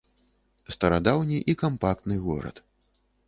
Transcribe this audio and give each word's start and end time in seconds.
Старадаўні 0.75 1.37
і 1.53 1.55
кампактны 1.63 2.15
горад. 2.27 2.55